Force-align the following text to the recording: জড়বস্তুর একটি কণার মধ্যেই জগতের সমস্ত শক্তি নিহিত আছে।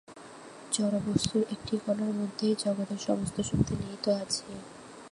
জড়বস্তুর 0.71 1.43
একটি 1.51 1.73
কণার 1.77 2.11
মধ্যেই 2.13 2.53
জগতের 2.63 2.99
সমস্ত 3.07 3.37
শক্তি 3.41 3.73
নিহিত 3.75 4.05
আছে। 4.21 4.45